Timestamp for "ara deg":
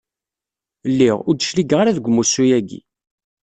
1.79-2.07